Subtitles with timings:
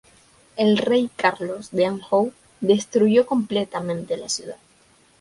[0.57, 4.57] El rey Carlos de Anjou destruyó completamente la ciudad.